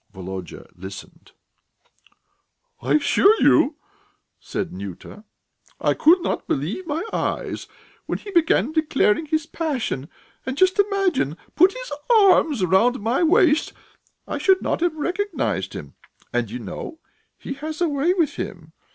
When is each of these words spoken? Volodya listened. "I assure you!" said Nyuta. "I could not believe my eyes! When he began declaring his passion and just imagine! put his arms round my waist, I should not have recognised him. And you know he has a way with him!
Volodya 0.11 0.65
listened. 0.73 1.33
"I 2.81 2.93
assure 2.95 3.39
you!" 3.39 3.75
said 4.39 4.73
Nyuta. 4.73 5.25
"I 5.79 5.93
could 5.93 6.21
not 6.21 6.47
believe 6.47 6.87
my 6.87 7.03
eyes! 7.13 7.67
When 8.07 8.17
he 8.17 8.31
began 8.31 8.71
declaring 8.71 9.27
his 9.27 9.45
passion 9.45 10.09
and 10.43 10.57
just 10.57 10.79
imagine! 10.79 11.37
put 11.55 11.73
his 11.73 11.91
arms 12.17 12.65
round 12.65 12.99
my 12.99 13.21
waist, 13.21 13.73
I 14.27 14.39
should 14.39 14.63
not 14.63 14.81
have 14.81 14.95
recognised 14.95 15.73
him. 15.73 15.93
And 16.33 16.49
you 16.49 16.57
know 16.57 16.97
he 17.37 17.53
has 17.53 17.79
a 17.79 17.87
way 17.87 18.15
with 18.15 18.37
him! 18.37 18.73